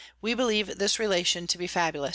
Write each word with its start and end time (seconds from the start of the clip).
we 0.19 0.33
believe 0.33 0.79
this 0.79 0.97
Relation 0.97 1.45
to 1.45 1.59
be 1.59 1.67
fabulous. 1.67 2.09